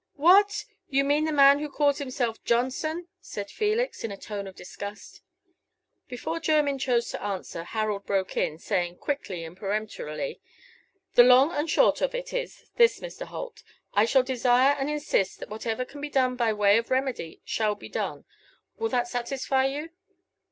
[0.15, 0.65] "What!
[0.89, 5.21] you mean the man who calls himself Johnson?" said Felix, in a tone of disgust.
[6.07, 10.41] Before Jermyn chose to answer, Harold broke in, saying, quickly and peremptorily,
[11.13, 13.27] "The long and short of it is this, Mr.
[13.27, 13.61] Holt:
[13.93, 17.75] I shall desire and insist that whatever can be done by way of remedy shall
[17.75, 18.25] be done.
[18.79, 19.91] Will that satisfy you?